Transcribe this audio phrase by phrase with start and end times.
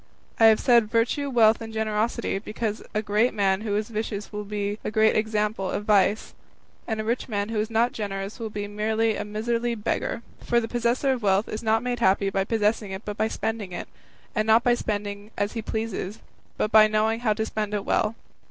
[0.39, 4.45] I have said virtue, wealth, and generosity, because a great man who is vicious will
[4.45, 6.33] be a great example of vice,
[6.87, 10.59] and a rich man who is not generous will be merely a miserly beggar; for
[10.59, 13.87] the possessor of wealth is not made happy by possessing it, but by spending it,
[14.33, 16.17] and not by spending as he pleases,
[16.57, 18.15] but by knowing how to spend it well.